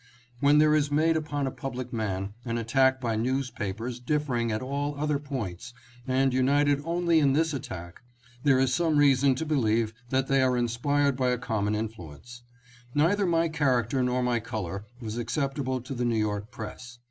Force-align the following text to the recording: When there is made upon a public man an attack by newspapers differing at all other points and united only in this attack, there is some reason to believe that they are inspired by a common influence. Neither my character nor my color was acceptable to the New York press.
When 0.39 0.57
there 0.57 0.73
is 0.73 0.89
made 0.89 1.15
upon 1.15 1.45
a 1.45 1.51
public 1.51 1.93
man 1.93 2.33
an 2.43 2.57
attack 2.57 2.99
by 2.99 3.15
newspapers 3.15 3.99
differing 3.99 4.51
at 4.51 4.63
all 4.63 4.95
other 4.99 5.19
points 5.19 5.75
and 6.07 6.33
united 6.33 6.81
only 6.83 7.19
in 7.19 7.33
this 7.33 7.53
attack, 7.53 8.01
there 8.41 8.57
is 8.57 8.73
some 8.73 8.97
reason 8.97 9.35
to 9.35 9.45
believe 9.45 9.93
that 10.09 10.25
they 10.27 10.41
are 10.41 10.57
inspired 10.57 11.15
by 11.15 11.29
a 11.29 11.37
common 11.37 11.75
influence. 11.75 12.41
Neither 12.95 13.27
my 13.27 13.47
character 13.47 14.01
nor 14.01 14.23
my 14.23 14.39
color 14.39 14.85
was 14.99 15.19
acceptable 15.19 15.79
to 15.81 15.93
the 15.93 16.03
New 16.05 16.17
York 16.17 16.49
press. 16.49 16.97